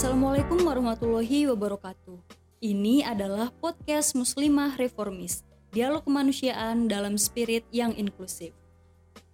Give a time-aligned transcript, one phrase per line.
[0.00, 2.24] Assalamualaikum warahmatullahi wabarakatuh.
[2.64, 5.44] Ini adalah podcast Muslimah Reformis,
[5.76, 8.56] dialog kemanusiaan dalam spirit yang inklusif.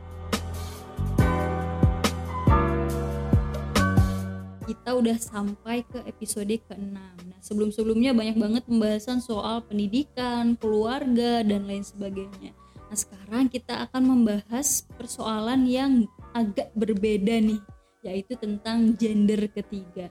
[4.64, 6.96] Kita udah sampai ke episode ke-6.
[6.96, 12.56] Nah, sebelum-sebelumnya banyak banget pembahasan soal pendidikan, keluarga, dan lain sebagainya.
[12.88, 17.60] Nah, sekarang kita akan membahas persoalan yang agak berbeda nih,
[18.00, 20.08] yaitu tentang gender ketiga.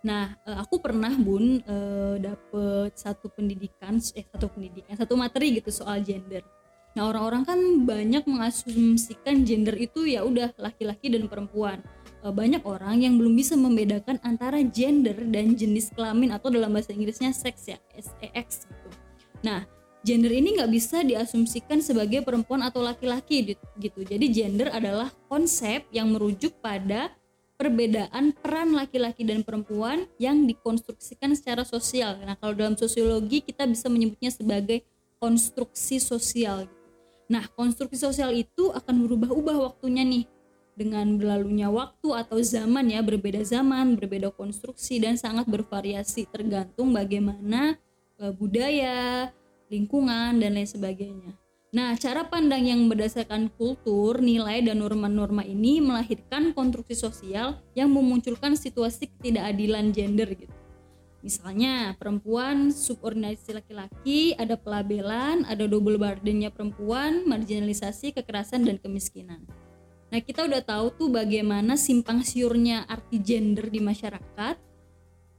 [0.00, 5.68] Nah, eh, aku pernah bun eh, dapet satu pendidikan, eh satu pendidikan, satu materi gitu
[5.68, 6.40] soal gender.
[6.96, 11.84] Nah, orang-orang kan banyak mengasumsikan gender itu ya udah laki-laki dan perempuan.
[12.24, 16.96] Eh, banyak orang yang belum bisa membedakan antara gender dan jenis kelamin atau dalam bahasa
[16.96, 18.88] Inggrisnya seks ya, sex gitu.
[19.44, 19.68] Nah,
[20.00, 24.00] gender ini nggak bisa diasumsikan sebagai perempuan atau laki-laki gitu.
[24.00, 27.12] Jadi gender adalah konsep yang merujuk pada
[27.60, 32.16] perbedaan peran laki-laki dan perempuan yang dikonstruksikan secara sosial.
[32.24, 34.80] Nah, kalau dalam sosiologi kita bisa menyebutnya sebagai
[35.20, 36.64] konstruksi sosial.
[37.28, 40.24] Nah, konstruksi sosial itu akan berubah-ubah waktunya nih
[40.72, 47.76] dengan berlalunya waktu atau zaman ya, berbeda zaman, berbeda konstruksi dan sangat bervariasi tergantung bagaimana
[48.16, 49.28] e, budaya,
[49.68, 51.36] lingkungan dan lain sebagainya.
[51.70, 58.58] Nah, cara pandang yang berdasarkan kultur, nilai, dan norma-norma ini melahirkan konstruksi sosial yang memunculkan
[58.58, 60.50] situasi ketidakadilan gender gitu.
[61.22, 69.46] Misalnya, perempuan subordinasi laki-laki, ada pelabelan, ada double burdennya perempuan, marginalisasi, kekerasan, dan kemiskinan.
[70.10, 74.58] Nah, kita udah tahu tuh bagaimana simpang siurnya arti gender di masyarakat,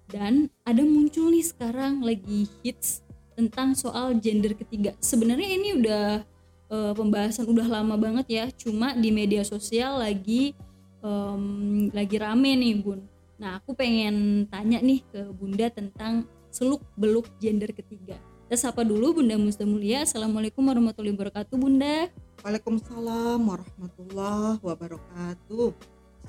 [0.08, 3.04] dan ada muncul nih sekarang lagi hits
[3.36, 4.94] tentang soal gender ketiga.
[5.02, 6.31] Sebenarnya ini udah
[6.72, 10.56] uh, pembahasan udah lama banget ya, cuma di media sosial lagi
[11.04, 13.04] um, lagi rame nih bun.
[13.36, 18.16] Nah aku pengen tanya nih ke bunda tentang seluk beluk gender ketiga.
[18.52, 20.04] Kita sapa dulu Bunda Musta Mulia.
[20.04, 22.12] Assalamualaikum warahmatullahi wabarakatuh Bunda.
[22.44, 25.72] Waalaikumsalam warahmatullahi wabarakatuh.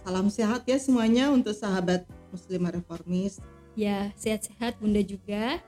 [0.07, 3.43] Salam sehat ya semuanya untuk sahabat muslimah reformis.
[3.75, 5.59] Ya, sehat-sehat Bunda juga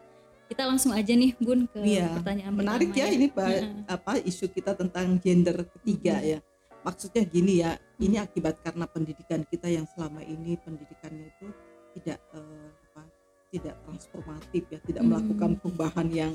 [0.49, 3.63] kita langsung aja nih Bun ke iya, pertanyaan menarik ya, ya ini pak ya.
[3.89, 6.29] apa isu kita tentang gender ketiga hmm.
[6.29, 6.39] ya
[6.85, 8.05] maksudnya gini ya hmm.
[8.05, 11.47] ini akibat karena pendidikan kita yang selama ini pendidikannya itu
[11.97, 13.03] tidak uh, apa
[13.49, 15.11] tidak transformatif ya tidak hmm.
[15.11, 16.33] melakukan perubahan yang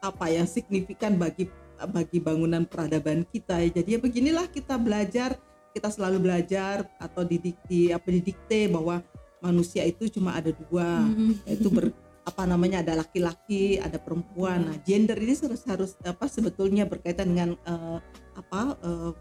[0.00, 5.36] apa yang signifikan bagi bagi bangunan peradaban kita ya jadi ya beginilah kita belajar
[5.70, 9.04] kita selalu belajar atau didikti apa didikte bahwa
[9.40, 11.44] manusia itu cuma ada dua hmm.
[11.48, 11.92] yaitu ber
[12.30, 14.70] apa namanya ada laki-laki ada perempuan.
[14.70, 17.98] Nah gender ini harus harus apa sebetulnya berkaitan dengan uh,
[18.38, 19.12] apa uh,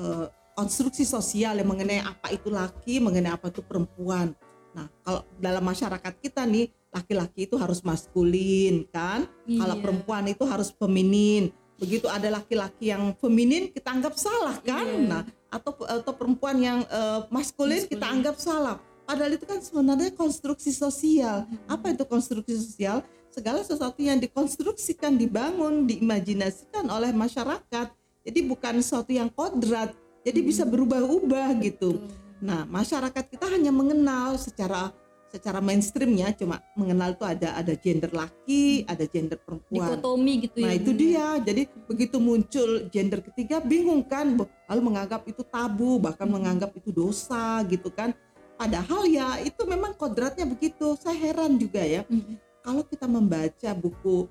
[0.00, 4.32] uh, konstruksi sosial yang mengenai apa itu laki mengenai apa itu perempuan.
[4.72, 9.28] Nah kalau dalam masyarakat kita nih laki-laki itu harus maskulin kan?
[9.44, 9.60] Iya.
[9.60, 11.52] kalau perempuan itu harus feminin.
[11.76, 14.88] Begitu ada laki-laki yang feminin kita anggap salah kan?
[14.88, 15.04] Iya.
[15.04, 17.92] nah atau atau perempuan yang uh, maskulin, maskulin.
[17.92, 21.46] kita anggap salah Padahal itu kan sebenarnya konstruksi sosial.
[21.70, 23.06] Apa itu konstruksi sosial?
[23.30, 27.86] Segala sesuatu yang dikonstruksikan, dibangun, diimajinasikan oleh masyarakat.
[28.26, 29.94] Jadi bukan sesuatu yang kodrat.
[30.26, 32.02] Jadi bisa berubah-ubah gitu.
[32.42, 34.90] Nah, masyarakat kita hanya mengenal secara
[35.30, 39.94] secara mainstreamnya cuma mengenal itu ada ada gender laki, ada gender perempuan.
[39.94, 40.66] Dikotomi gitu nah, ya.
[40.66, 41.26] Nah, itu dia.
[41.46, 44.34] Jadi begitu muncul gender ketiga bingung kan,
[44.66, 48.10] lalu menganggap itu tabu, bahkan menganggap itu dosa gitu kan
[48.56, 50.96] Padahal ya itu memang kodratnya begitu.
[50.96, 52.02] Saya heran juga ya.
[52.08, 52.36] Mm-hmm.
[52.64, 54.26] Kalau kita membaca buku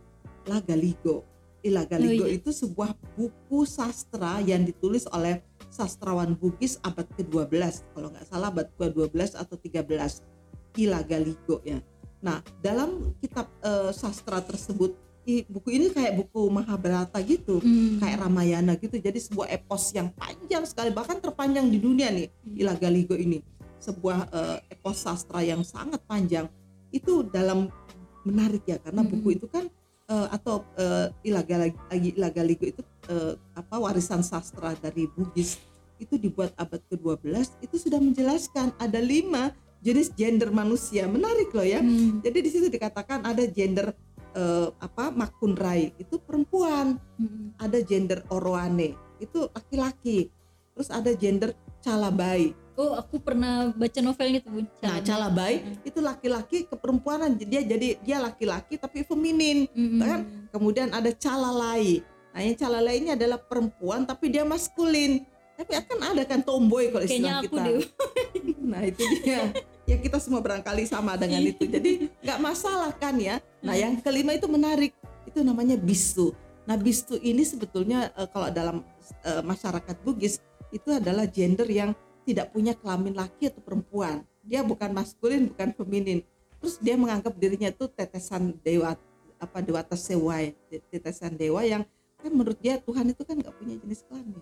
[0.50, 1.24] Lagaligo,
[1.66, 2.38] Ilagaligo oh, iya.
[2.38, 5.42] itu sebuah buku sastra yang ditulis oleh
[5.74, 10.22] sastrawan Bugis abad ke-12 kalau nggak salah abad ke-12 atau 13
[10.77, 11.81] Ilagaligo ya.
[12.22, 14.94] Nah, dalam kitab uh, sastra tersebut
[15.25, 17.98] buku ini kayak buku Mahabharata gitu, hmm.
[17.98, 19.01] kayak Ramayana gitu.
[19.01, 22.62] Jadi sebuah epos yang panjang sekali, bahkan terpanjang di dunia nih mm.
[22.62, 23.42] Ilagaligo ini
[23.86, 26.50] sebuah uh, epos sastra yang sangat panjang
[26.90, 27.70] itu dalam
[28.26, 29.12] menarik ya karena hmm.
[29.14, 29.70] buku itu kan
[30.10, 32.82] uh, atau uh, Ilagaligo itu
[33.14, 35.62] uh, apa warisan sastra dari Bugis
[36.02, 41.80] itu dibuat abad ke-12 itu sudah menjelaskan ada lima jenis gender manusia menarik loh ya
[41.80, 42.20] hmm.
[42.26, 43.96] jadi di situ dikatakan ada gender
[44.36, 47.56] eh, apa makunrai itu perempuan Mm-mm.
[47.56, 48.94] ada gender oroane
[49.24, 50.28] itu laki-laki
[50.76, 55.88] terus ada gender calabai oh aku pernah baca novelnya tuh bun nah calabai Mm.
[55.88, 59.68] itu laki-laki keperempuanan dia jadi dia laki-laki tapi feminin.
[59.72, 60.00] Mm-mm.
[60.04, 60.19] kan?
[60.51, 62.04] kemudian ada calalai
[62.36, 65.24] nah yang calalai ini adalah perempuan tapi dia maskulin.
[65.56, 67.63] Tapi akan ada kan tomboy kalau kayaknya istilah aku kita.
[67.63, 67.80] deh.
[68.75, 69.42] Nah itu dia.
[69.86, 71.63] Ya kita semua barangkali sama dengan itu.
[71.63, 73.39] Jadi nggak masalah kan ya.
[73.63, 74.92] Nah yang kelima itu menarik.
[75.24, 76.36] Itu namanya bisu.
[76.68, 78.83] Nah bisu ini sebetulnya eh, kalau dalam
[79.24, 80.44] eh, masyarakat Bugis
[80.75, 81.95] itu adalah gender yang
[82.25, 84.25] tidak punya kelamin laki atau perempuan.
[84.42, 86.19] Dia bukan maskulin bukan feminin.
[86.60, 88.98] Terus dia menganggap dirinya itu tetesan dewa
[89.38, 90.57] apa dewata sewai
[90.89, 91.86] tetesan dewa yang
[92.18, 94.42] kan menurut dia Tuhan itu kan nggak punya jenis kelamin.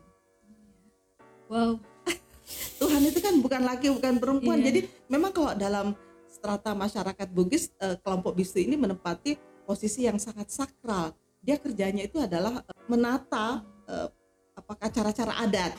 [1.51, 1.83] Wow.
[2.79, 4.63] Tuhan itu kan bukan laki bukan perempuan.
[4.63, 4.65] Iya.
[4.71, 4.79] jadi
[5.11, 5.91] memang kalau dalam
[6.31, 9.35] strata masyarakat Bugis eh, kelompok bisu ini menempati
[9.67, 11.11] posisi yang sangat sakral.
[11.43, 14.07] Dia kerjanya itu adalah eh, menata eh,
[14.55, 15.75] apakah cara-cara adat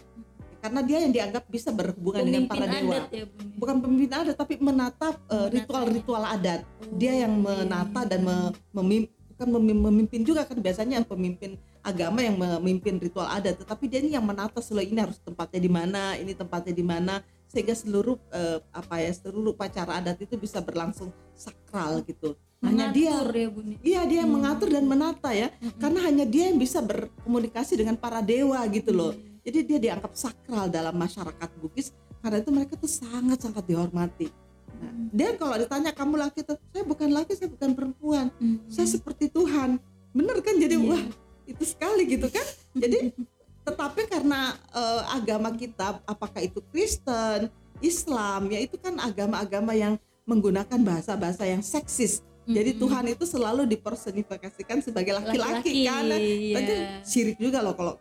[0.65, 2.93] karena dia yang dianggap bisa berhubungan dengan pemimpin para dewa.
[2.97, 3.25] adat ya
[3.61, 6.65] bukan pemimpin adat tapi menata eh, ritual-ritual adat.
[6.97, 8.09] Dia Oh, yang iya, menata iya.
[8.09, 10.57] dan me- memim- bukan memim- memimpin juga kan.
[10.57, 13.61] Biasanya yang pemimpin agama yang memimpin ritual adat.
[13.61, 17.21] Tetapi dia ini yang menata seluruh ini harus tempatnya di mana ini tempatnya di mana.
[17.45, 22.41] Sehingga seluruh eh, apa ya seluruh upacara adat itu bisa berlangsung sakral gitu.
[22.65, 24.41] Hanya dia mengatur ya bun iya dia yang Hmm.
[24.41, 25.53] mengatur dan menata ya.
[25.61, 25.77] Mm-mm.
[25.77, 29.13] karena hanya dia yang bisa berkomunikasi dengan para dewa gitu loh.
[29.13, 29.34] Iya.
[29.45, 34.43] Jadi dia dianggap sakral dalam masyarakat Bugis karena itu mereka tuh sangat sangat dihormati nah,
[34.75, 35.07] Hmm.
[35.15, 38.59] dia kalau ditanya kamu laki tuh saya bukan laki saya bukan perempuan Mm.
[38.67, 39.79] saya seperti Tuhan
[40.11, 40.89] bener kan jadi Iya.
[40.91, 41.05] wah
[41.47, 42.43] itu sekali gitu kan
[42.75, 43.15] jadi
[43.71, 47.49] tetapi karena eh, agama kita apakah itu Kristen
[47.79, 49.95] Islam ya itu kan agama-agama yang
[50.27, 52.83] menggunakan bahasa-bahasa yang seksis jadi Mm-mm.
[52.85, 56.59] Tuhan itu selalu dipersonifikasikan sebagai laki-laki kan iya.
[56.61, 56.75] Itu
[57.09, 57.95] syirik juga loh kalau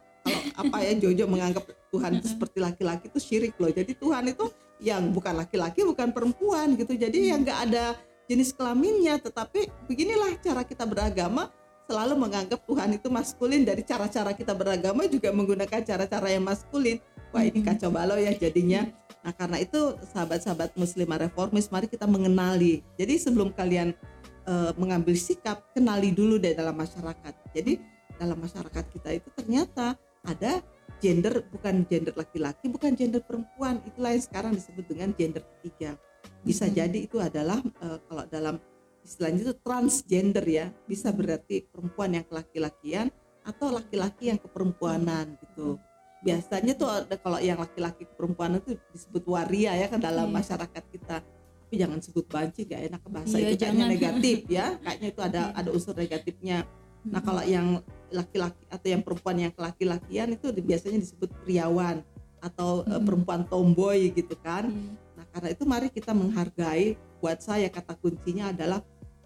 [0.52, 1.64] apa ya Jojo menganggap
[1.94, 3.72] Tuhan itu seperti laki-laki itu syirik loh.
[3.72, 4.46] Jadi Tuhan itu
[4.84, 6.94] yang bukan laki-laki bukan perempuan gitu.
[6.98, 7.96] Jadi yang nggak ada
[8.28, 9.20] jenis kelaminnya.
[9.22, 11.48] Tetapi beginilah cara kita beragama
[11.88, 17.00] selalu menganggap Tuhan itu maskulin dari cara-cara kita beragama juga menggunakan cara-cara yang maskulin.
[17.34, 17.68] Wah ini Mhm.
[17.68, 18.88] kacau balau ya jadinya.
[19.24, 22.84] Nah karena itu sahabat-sahabat muslimah reformis mari kita mengenali.
[23.00, 23.96] Jadi sebelum kalian
[24.44, 27.32] eh, mengambil sikap kenali dulu deh dalam masyarakat.
[27.56, 27.80] Jadi
[28.20, 30.64] dalam masyarakat kita itu ternyata ada
[30.98, 36.00] gender bukan gender laki-laki bukan gender perempuan itulah yang sekarang disebut dengan gender ketiga
[36.42, 36.74] bisa Mhm.
[36.74, 38.56] jadi itu adalah eh, kalau dalam
[39.04, 43.12] istilahnya itu transgender ya bisa berarti perempuan yang kelaki-lakian
[43.44, 45.76] atau laki-laki yang keperempuanan gitu
[46.24, 50.36] biasanya tuh ada kalau yang laki-laki keperempuanan itu disebut waria ya kan dalam Iya.
[50.40, 53.92] masyarakat kita tapi jangan sebut banci gak enak bahasa Iya, itu kayaknya jangan.
[53.92, 55.58] negatif ya kayaknya itu ada Iya.
[55.60, 56.58] ada unsur negatifnya
[57.04, 57.28] Nah Mm-mm.
[57.28, 57.68] kalau yang
[58.14, 62.06] laki-laki atau yang perempuan yang kelaki-lakian itu biasanya disebut priawan
[62.40, 63.04] atau eh, Mm-mm.
[63.04, 64.70] perempuan tomboy gitu kan.
[64.70, 64.94] Iya.
[65.18, 66.96] Nah karena itu mari kita menghargai.
[67.24, 68.84] Buat saya kata kuncinya adalah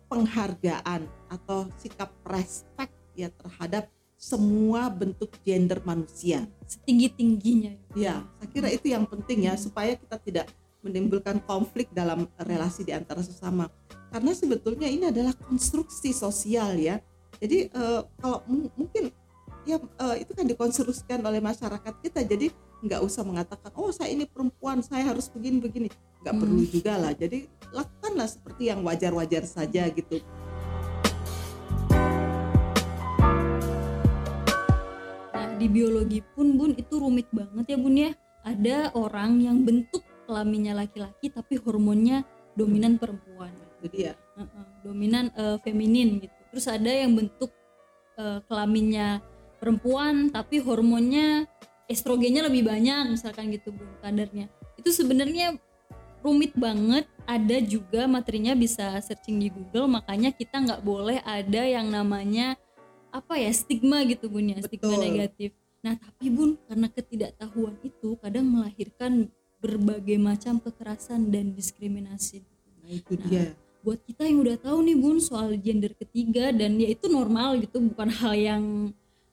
[0.08, 6.50] penghargaan atau sikap respect ya terhadap semua bentuk gender manusia.
[6.66, 10.46] setinggi tingginya Ya, saya kira itu yang penting ya supaya kita tidak
[10.82, 13.70] menimbulkan konflik dalam relasi di antara sesama.
[14.10, 16.98] Karena sebetulnya ini adalah konstruksi sosial ya.
[17.38, 19.14] Jadi eh, kalau mu- mungkin
[19.64, 22.26] ya eh, itu kan dikonstruksikan oleh masyarakat kita.
[22.26, 25.90] Jadi nggak usah mengatakan oh saya ini perempuan saya harus begini begini.
[26.22, 26.42] Nggak Hmm.
[26.42, 27.14] perlu juga lah.
[27.14, 30.22] Jadi lakukanlah seperti yang wajar-wajar saja gitu.
[35.34, 38.12] Nah, di biologi pun Bun itu rumit banget ya Bun ya.
[38.48, 42.24] Ada orang yang bentuk kelaminnya laki-laki tapi hormonnya
[42.56, 43.52] dominan perempuan.
[43.84, 46.37] Jadi ya Heeh, dominan eh, feminin gitu.
[46.52, 47.52] Terus ada yang bentuk
[48.18, 49.22] eh, kelaminnya
[49.58, 51.50] perempuan tapi hormonnya
[51.90, 54.52] estrogennya lebih banyak misalkan gitu Bun kadarnya.
[54.78, 55.58] Itu sebenarnya
[56.22, 57.08] rumit banget.
[57.28, 62.56] Ada juga materinya bisa searching di Google makanya kita nggak boleh ada yang namanya
[63.12, 65.04] apa ya stigma gitu bun ya stigma Betul.
[65.04, 65.52] negatif
[65.82, 72.44] nah tapi bun karena ketidaktahuan itu kadang melahirkan berbagai macam kekerasan dan diskriminasi
[72.84, 73.46] nah itu Nah, dia.
[73.80, 77.80] Buat kita yang udah tahu nih bun soal gender ketiga dan ya itu normal gitu
[77.80, 78.64] bukan hal yang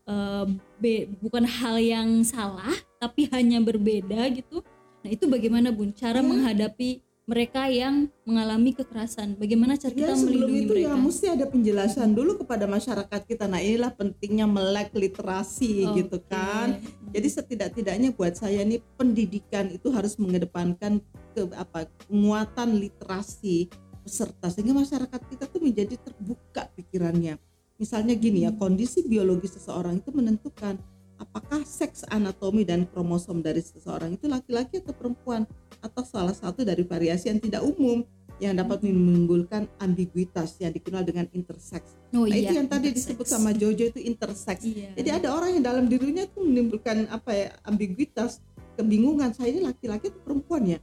[0.05, 0.47] eh,
[0.79, 4.63] be- bukan hal yang salah tapi hanya berbeda gitu
[5.01, 6.25] nah itu bagaimana bun cara Ya.
[6.25, 6.91] menghadapi
[7.25, 11.47] mereka yang mengalami kekerasan bagaimana cara kita Ya sebelum melindungi itu mereka ya mesti ada
[11.49, 13.49] penjelasan dulu kepada masyarakat kita.
[13.49, 16.29] Nah inilah pentingnya melek literasi gitu Oke.
[16.29, 16.85] kan.
[17.17, 21.01] Jadi setidak-tidaknya buat saya nih pendidikan itu harus mengedepankan
[21.33, 23.73] ke apa penguatan literasi
[24.05, 27.41] peserta sehingga masyarakat kita tuh menjadi terbuka pikirannya.
[27.81, 30.79] Misalnya gini ya, kondisi biologis seseorang itu menentukan
[31.19, 35.49] apakah seks anatomi dan kromosom dari seseorang itu laki-laki atau perempuan
[35.81, 38.05] atau salah satu dari variasi yang tidak umum
[38.43, 41.95] yang dapat menimbulkan ambiguitas yang dikenal dengan intersex.
[42.11, 42.51] Oh nah, iya.
[42.51, 43.15] itu yang tadi intersex.
[43.15, 44.59] disebut sama Jojo itu intersex.
[44.67, 44.91] Iya.
[44.99, 48.43] Jadi ada orang yang dalam dirinya itu menimbulkan apa ya ambiguitas,
[48.75, 50.79] kebingungan saya ini laki-laki atau perempuan ya.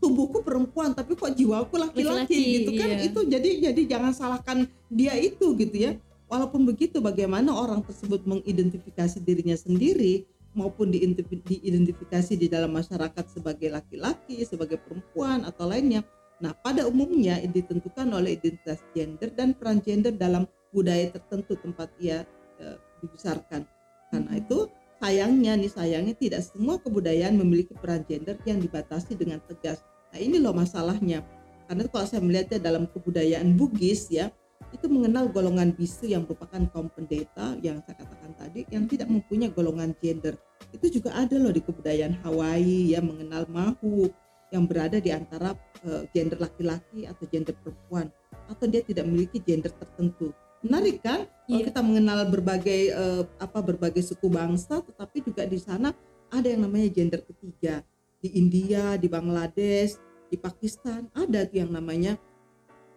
[0.00, 2.88] Tubuhku perempuan tapi kok jiwaku laki-laki gitu kan.
[2.88, 3.06] iya.
[3.08, 5.92] Itu jadi jadi jangan salahkan dia itu gitu ya.
[6.26, 13.68] Walaupun begitu bagaimana orang tersebut mengidentifikasi dirinya sendiri maupun diidentifi- diidentifikasi di dalam masyarakat sebagai
[13.70, 16.02] laki-laki, sebagai perempuan atau lainnya.
[16.40, 22.24] Nah, pada umumnya ditentukan oleh identitas gender dan peran gender dalam budaya tertentu tempat ia
[22.60, 23.64] eh, dibesarkan.
[24.10, 24.68] Karena itu
[25.00, 29.84] sayangnya nih sayangnya tidak semua kebudayaan memiliki peran gender yang dibatasi dengan tegas.
[30.12, 31.24] Nah, ini loh masalahnya.
[31.66, 34.30] Karena kalau saya melihatnya dalam kebudayaan Bugis ya,
[34.74, 39.52] itu mengenal golongan bisu yang merupakan kaum pendeta yang saya katakan tadi yang tidak mempunyai
[39.52, 40.34] golongan gender.
[40.74, 44.10] Itu juga ada loh di kebudayaan Hawaii ya mengenal mahu
[44.54, 48.10] yang berada di antara eh, gender laki-laki atau gender perempuan
[48.46, 50.30] atau dia tidak memiliki gender tertentu.
[50.66, 51.20] Menarik kan?
[51.46, 51.66] Kalau Iya.
[51.70, 55.94] kita mengenal berbagai eh, apa berbagai suku bangsa, tetapi juga di sana
[56.28, 57.86] ada yang namanya gender ketiga.
[58.18, 59.94] Di India, di Bangladesh,
[60.26, 62.18] di Pakistan ada yang namanya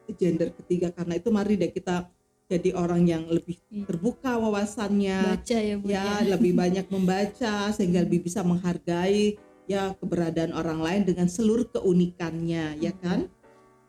[0.10, 0.90] gender ketiga.
[0.90, 2.10] Karena itu mari deh kita
[2.50, 3.86] jadi orang yang lebih Iya.
[3.86, 9.38] terbuka wawasannya, baca ya bu ya lebih banyak membaca sehingga lebih bisa menghargai
[9.70, 13.30] ya keberadaan orang lain dengan seluruh keunikannya, ya kan?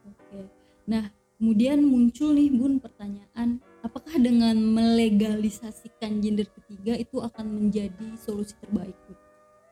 [0.05, 0.45] Oke.
[0.85, 1.09] Nah,
[1.41, 8.97] kemudian muncul nih Bun pertanyaan, apakah dengan melegalisasikan gender ketiga itu akan menjadi solusi terbaik?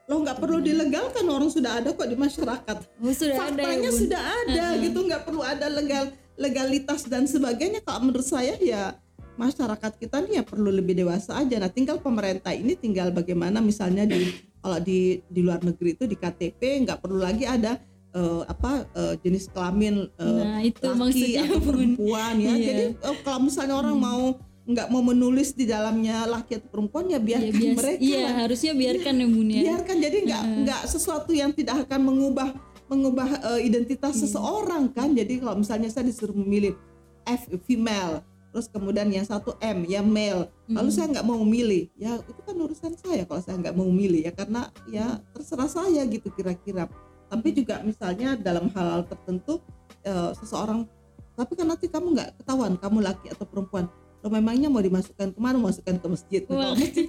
[0.09, 2.77] Lo nggak perlu dilegalkan orang sudah ada kok di masyarakat.
[3.05, 4.01] Oh, sudah ada ya, faktanya Bun?
[4.01, 4.83] sudah ada Heeh.
[4.89, 6.05] gitu nggak perlu ada legal
[6.39, 8.97] legalitas dan sebagainya kalau menurut saya ya
[9.39, 14.07] masyarakat kita nih ya perlu lebih dewasa aja nah tinggal pemerintah ini tinggal bagaimana misalnya
[14.07, 17.79] di kalau di di luar negeri itu di KTP nggak perlu lagi ada
[18.11, 22.65] eh, apa eh, jenis kelamin eh, Nah, itu laki atau perempuan ya Iya.
[22.65, 24.05] jadi eh, kalau misalnya orang Hmm.
[24.05, 24.25] mau
[24.65, 28.35] nggak mau menulis di dalamnya laki atau perempuan ya Iya, biarkan bias- mereka Iya, lah
[28.39, 29.61] harusnya biarkan ya Bun ya.
[29.63, 30.59] biarkan jadi nggak Heeh.
[30.63, 32.49] nggak sesuatu yang tidak akan mengubah
[32.87, 34.23] mengubah eh, identitas Hmm.
[34.23, 36.77] seseorang kan jadi kalau misalnya saya disuruh memilih
[37.25, 40.91] F female terus kemudian yang satu M ya male lalu Hmm.
[40.91, 44.33] saya nggak mau memilih ya itu kan urusan saya kalau saya nggak mau memilih ya
[44.33, 46.89] karena ya terserah saya gitu kira-kira
[47.29, 49.61] tapi juga misalnya dalam hal tertentu
[50.03, 50.89] eh, seseorang
[51.33, 53.87] tapi kan nanti kamu nggak ketahuan kamu laki atau perempuan
[54.19, 56.75] lo memangnya mau dimasukkan ke mana masukkan ke masjid Wah.
[56.75, 57.07] kalau masjid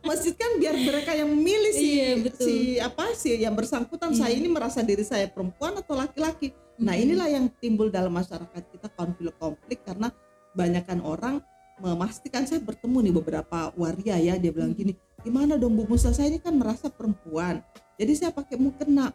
[0.00, 2.44] masjid kan biar mereka yang memilih si Iya, betul.
[2.48, 4.18] si apa sih yang bersangkutan Iya.
[4.24, 7.02] saya ini merasa diri saya perempuan atau laki-laki nah Mhm.
[7.04, 10.08] inilah yang timbul dalam masyarakat kita konflik-konflik karena
[10.52, 11.44] banyakkan orang
[11.76, 14.80] memastikan saya bertemu nih beberapa waria ya dia bilang Hmm.
[14.80, 17.60] gini gimana dong Bu Musa saya ini kan merasa perempuan
[18.00, 19.12] jadi saya pakai mukena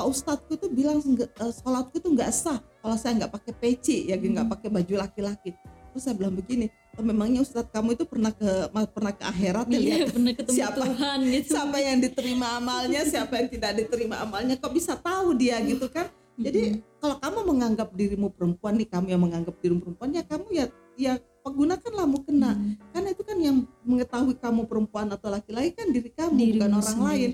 [0.00, 4.08] Pak Ustadzku tuh bilang "Nggak, eh, sholatku tuh nggak sah kalau saya nggak pakai peci
[4.08, 4.54] ya nggak Hmm.
[4.56, 5.52] pakai baju laki-laki
[5.92, 6.66] terus saya bilang begini
[6.96, 8.48] "Oh, memangnya Ustadz kamu itu pernah ke
[8.88, 11.48] pernah ke akhirat ya Iya, lihat pernah ketemu siapa- Tuhan gitu.
[11.52, 16.08] siapa yang diterima amalnya siapa yang tidak diterima amalnya kok bisa tahu dia gitu kan
[16.40, 16.96] jadi Mhm.
[16.96, 20.64] kalau kamu menganggap dirimu perempuan nih kamu yang menganggap dirimu perempuan ya kamu ya
[20.96, 22.72] ya gunakanlah mukena Mhm.
[22.88, 26.84] karena itu kan yang mengetahui kamu perempuan atau laki-laki kan diri kamu Dirimu bukan orang
[26.86, 27.04] sendiri.
[27.04, 27.30] lain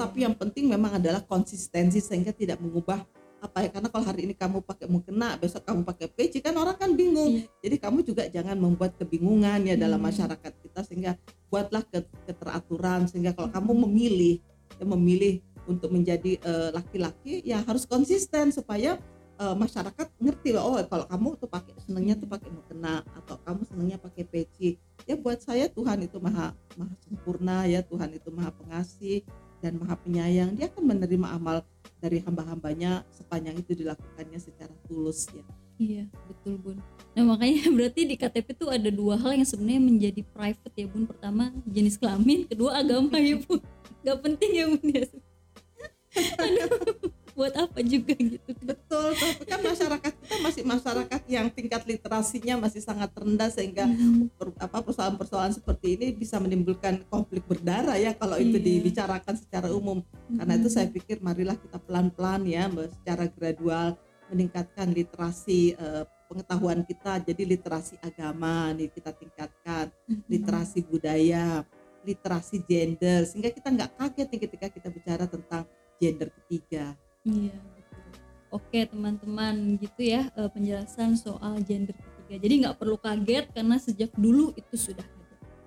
[0.00, 3.04] tetapi yang penting memang adalah konsistensi sehingga tidak mengubah
[3.36, 6.72] apa ya karena kalau hari ini kamu pakai mukena besok kamu pakai peci kan orang
[6.80, 7.44] kan bingung Iya.
[7.60, 10.08] jadi kamu juga jangan membuat kebingungan ya dalam Hmm.
[10.08, 11.20] masyarakat kita sehingga
[11.52, 14.40] buatlah ke- keteraturan sehingga kalau kamu memilih
[14.80, 18.96] ya memilih untuk menjadi eh, laki-laki ya harus konsisten supaya
[19.36, 23.68] eh, masyarakat ngerti loh, oh kalau kamu tuh pakai senengnya tuh pakai mukena atau kamu
[23.68, 28.48] senengnya pakai peci ya buat saya Tuhan itu maha maha sempurna ya Tuhan itu maha
[28.52, 29.24] pengasih
[29.60, 31.62] dan maha penyayang dia akan menerima amal
[32.00, 35.44] dari hamba-hambanya sepanjang itu dilakukannya secara tulus ya
[35.80, 36.76] Iya, betul Bun.
[37.16, 41.08] Nah makanya berarti di KTP tuh ada dua hal yang sebenarnya menjadi private ya Bun.
[41.08, 43.64] Pertama jenis kelamin, kedua agama ya Bun.
[44.04, 45.08] Gak penting ya Bun ya.
[46.44, 48.50] Aduh, buat apa juga gitu.
[48.60, 54.28] betul tapi kan masyarakat kita masih masyarakat yang tingkat literasinya masih sangat rendah sehingga Hmm.
[54.34, 58.66] per- apa persoalan-persoalan seperti ini bisa menimbulkan konflik berdarah ya kalau itu Iya.
[58.80, 63.94] dibicarakan secara umum karena itu saya pikir marilah kita pelan-pelan ya secara gradual
[64.28, 70.22] meningkatkan literasi eh, pengetahuan kita jadi literasi agama nih kita tingkatkan Hmm.
[70.26, 71.66] literasi budaya
[72.00, 75.66] literasi gender sehingga kita nggak kaget nih ketika kita bicara tentang
[76.00, 78.02] gender ketiga Iya, betul.
[78.50, 82.34] Oke teman-teman gitu ya eh, penjelasan soal gender ketiga.
[82.40, 85.18] Jadi nggak perlu kaget karena sejak dulu itu sudah ada.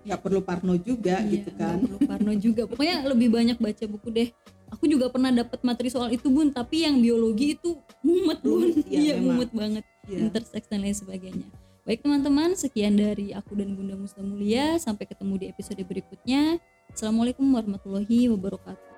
[0.03, 2.61] nggak perlu parno juga Iya, gitu kan nggak perlu parno juga.
[2.67, 4.29] Pokoknya lebih banyak baca buku deh.
[4.73, 8.73] Aku juga pernah dapat materi soal itu bun, tapi yang biologi itu mumet bun.
[8.89, 9.25] Iya, Iya memang.
[9.37, 9.85] mumet banget.
[10.09, 10.17] Iya.
[10.27, 11.47] Interseks dan lain sebagainya.
[11.85, 14.75] Baik teman-teman, sekian dari aku dan Bunda Musta Mulia.
[14.81, 16.57] Sampai ketemu di episode berikutnya.
[16.89, 18.92] Assalamualaikum warahmatullahi wabarakatuh.